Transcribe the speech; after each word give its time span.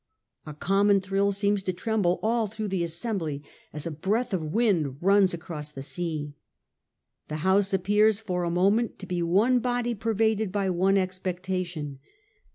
A 0.47 0.55
common 0.55 0.99
thrill 0.99 1.31
seems 1.31 1.61
to 1.61 1.71
tremble 1.73 2.19
all 2.23 2.47
through 2.47 2.69
the 2.69 2.83
assembly 2.83 3.43
as 3.71 3.85
a 3.85 3.91
breath 3.91 4.33
of 4.33 4.41
wind 4.51 4.97
runs 4.99 5.31
across 5.31 5.69
the 5.69 5.83
sea. 5.83 6.33
The 7.27 7.35
House 7.45 7.71
appears 7.71 8.19
for 8.19 8.43
the 8.43 8.49
moment 8.49 8.97
to 8.97 9.05
be 9.05 9.21
one 9.21 9.59
body 9.59 9.93
pervaded 9.93 10.51
by 10.51 10.71
one 10.71 10.97
expectation. 10.97 11.99